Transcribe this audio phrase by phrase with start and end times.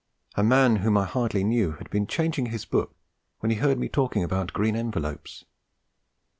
[0.33, 2.95] A man whom I hardly knew had been changing his book
[3.37, 5.45] when he heard me talking about green envelopes.